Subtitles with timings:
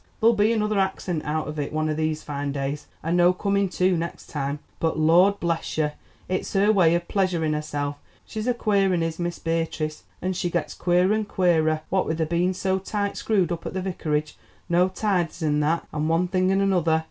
[0.19, 3.69] There'll be another accent out of it one of these fine days and no coming
[3.69, 4.57] to next time.
[4.79, 5.91] But, Lord bless you,
[6.27, 7.97] it's her way of pleasuring herself.
[8.25, 12.17] She's a queer un is Miss Beatrice, and she gets queerer and queerer, what with
[12.17, 14.35] their being so tight screwed up at the Vicarage,
[14.67, 16.99] no tithes and that, and one thing and another.